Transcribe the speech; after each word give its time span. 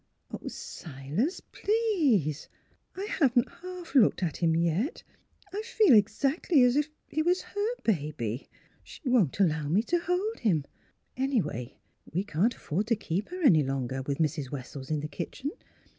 "Oh, 0.31 0.47
Silas, 0.47 1.41
please 1.41 2.49
I 2.95 3.03
haven't 3.19 3.47
half 3.61 3.93
looked 3.93 4.23
at 4.23 4.37
him 4.37 4.55
yet. 4.55 5.03
I 5.53 5.61
feel 5.63 5.93
exactly 5.93 6.63
as 6.63 6.75
if 6.75 6.89
he 7.07 7.21
was 7.21 7.43
her 7.43 7.75
baby. 7.83 8.49
She 8.83 9.07
won't 9.07 9.39
allow 9.39 9.67
me 9.69 9.83
to 9.83 9.99
hold 9.99 10.39
him.... 10.39 10.65
Anyway, 11.15 11.77
we 12.11 12.23
can't 12.23 12.55
afford 12.55 12.87
to 12.87 12.95
keep 12.95 13.29
her 13.29 13.43
any 13.43 13.61
longer, 13.61 14.01
with 14.01 14.17
Mrs. 14.17 14.49
Wessells 14.49 14.89
in 14.89 15.01
the 15.01 15.07
kitchen. 15.07 15.51